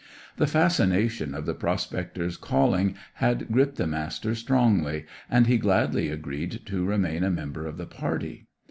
The 0.37 0.47
fascination 0.47 1.35
of 1.35 1.45
the 1.45 1.53
prospector's 1.53 2.35
calling 2.35 2.95
had 3.21 3.49
gripped 3.51 3.75
the 3.75 3.85
Master 3.85 4.33
strongly, 4.33 5.05
and 5.29 5.45
he 5.45 5.59
gladly 5.59 6.09
agreed 6.09 6.61
to 6.65 6.83
remain 6.87 7.23
a 7.23 7.29
member 7.29 7.67
of 7.67 7.77
the 7.77 7.85
party. 7.85 8.47